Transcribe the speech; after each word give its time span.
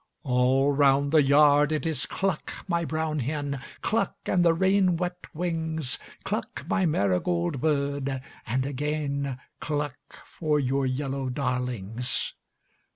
All 0.23 0.71
round 0.71 1.11
the 1.11 1.21
yard 1.21 1.71
it 1.71 1.85
is 1.85 2.07
cluck, 2.07 2.51
my 2.67 2.85
brown 2.85 3.19
hen, 3.19 3.61
Cluck, 3.83 4.15
and 4.25 4.43
the 4.43 4.51
rain 4.55 4.97
wet 4.97 5.27
wings, 5.31 5.99
Cluck, 6.23 6.65
my 6.67 6.87
marigold 6.87 7.61
bird, 7.61 8.19
and 8.47 8.65
again 8.65 9.37
Cluck 9.59 9.99
for 10.27 10.59
your 10.59 10.87
yellow 10.87 11.29
darlings. 11.29 12.33